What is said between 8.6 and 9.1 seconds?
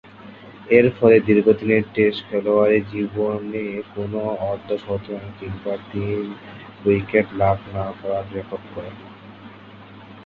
গড়েন।